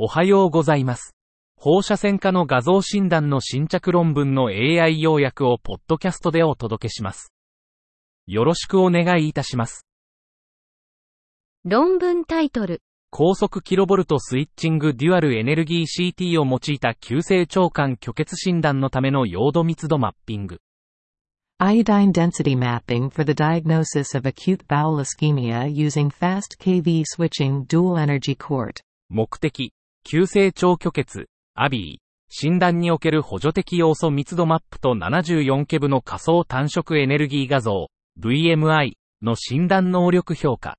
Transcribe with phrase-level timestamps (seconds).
[0.00, 1.16] おはようございます。
[1.56, 7.32] 放射線科の画像診断の新着論文の AI 要約をポッドキャストでお届けします。
[8.28, 9.88] よろしくお願いいたします。
[11.64, 12.80] 論文タイトル。
[13.10, 20.58] 高速キロボルトスイッチングデュアルエネルギー CT を用いた急性腸管虚血診断のための陽度密度マッピング。
[21.60, 28.36] Iodine density mapping for the diagnosis of acute bowel ischemia using fast KV switching dual energy
[28.36, 28.74] quart.
[29.10, 29.72] 目的、
[30.10, 40.78] 急性腸虚血、アビー、診断における補助的要素密度マップと74ケブの仮想単色エネルギー画像、VMI の診断能力評価。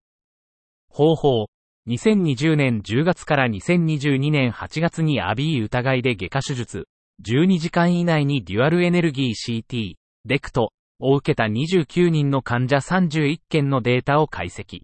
[0.90, 1.46] 方法、
[1.88, 6.88] 2020年10月から2022年8月にアビー疑いで外科手術、
[7.24, 9.94] 12時間以内にデュアルエネルギー CT、
[10.26, 14.80] デクトを受けた29人の患者31件のデータを解析。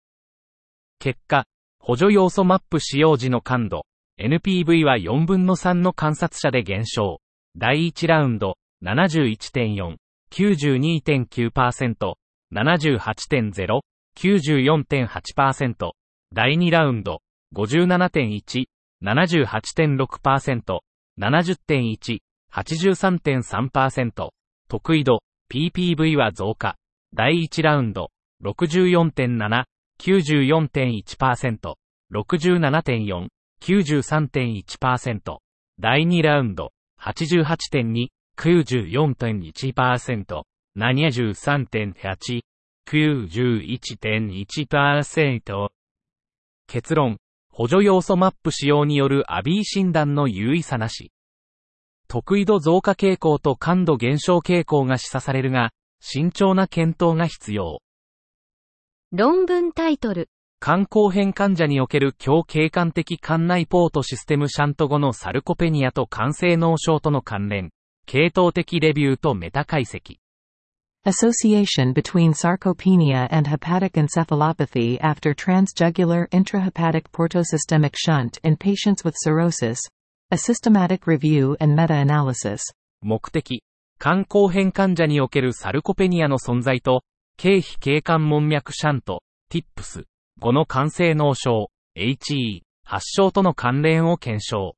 [0.99, 1.45] 結果、
[1.79, 3.87] 補助要素マップ使用時の感度、
[4.19, 7.19] NPV は4分の3の観察者で減少。
[7.57, 9.97] 第1ラウンド、71.4、
[10.31, 12.13] 92.9%、
[12.53, 13.79] 78.0、
[14.17, 15.91] 94.8%。
[16.33, 17.21] 第2ラウンド、
[17.53, 18.65] 57.1、
[19.03, 20.79] 78.6%、
[21.19, 22.19] 70.1、
[22.51, 24.29] 83.3%。
[24.67, 25.19] 得意度、
[25.51, 26.75] PPV は増加。
[27.13, 28.11] 第1ラウンド、
[28.43, 29.65] 64.7、
[29.99, 31.75] 94.1%、
[32.13, 33.27] 67.4、
[33.65, 35.39] 93.1%。
[35.79, 36.71] 第2ラウンド、
[37.01, 40.43] 88.2、94.1%、
[40.77, 42.41] 73.8、
[42.87, 45.69] 91.1%。
[46.67, 47.17] 結論、
[47.49, 51.11] 補助要素マップ使用によるアビー診断の有意差なし。
[52.07, 57.81] 得意度増加傾向と感度減少傾向が示唆されるが、慎重な検討が必要。
[59.11, 60.29] 論文タイトル。
[60.61, 67.71] 肝硬変患者における強経管的肝内ポートシステムシャント後のサルコペニアと肝性脳症との関連、
[68.07, 70.17] 系統的レビューとメタ解析。
[71.05, 79.77] Association between sarcopenia and hepatic encephalopathy after transjugular intrahepatic portosystemic shunt in patients with cirrhosis.
[80.31, 82.61] A systematic review and meta-analysis.
[83.01, 83.61] 目的、
[83.99, 87.03] 肝硬変患者におけるサルコペニアの存在と、
[87.37, 89.21] 経皮経管門脈シャント、
[89.51, 90.05] TIPS、
[90.39, 94.75] 後の肝性脳症、HE、発症との関連を検証。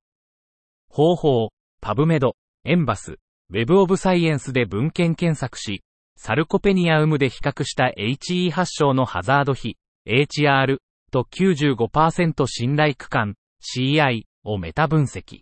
[0.90, 1.50] 方法、
[1.81, 3.18] パブメド、エンバス、
[3.50, 5.84] ウェブオブサイエンスで文献検索し、
[6.16, 10.78] サルコペニア有無で比較した HE 発症のハザード比、HR
[11.12, 15.41] と95%信頼区間、CI をメタ分析。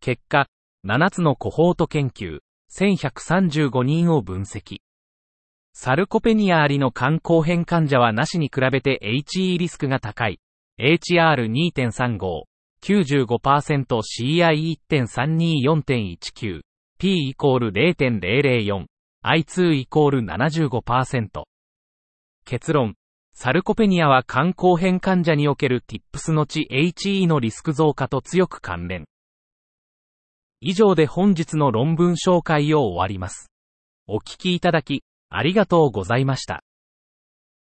[0.00, 0.46] 結果、
[0.86, 2.38] 7つのコホート研究、
[2.72, 4.78] 1135人を分析。
[5.80, 10.40] サルコペニアありの肝硬変患者はなしに比べて HE リスクが高い。
[10.80, 12.18] HR2.35、
[12.82, 13.86] 95%
[14.90, 16.62] CI1.324.19、
[16.98, 18.86] P イコール0.004、
[19.24, 21.44] I2 イコール75%。
[22.44, 22.96] 結論。
[23.32, 29.04] サルコペニアは肝硬変患者における TIPS のち HE のリスク増加と強く関連。
[30.60, 33.52] 以上で本日の論文紹介を終わります。
[34.08, 36.62] お聞きいただき、ありがとうございました。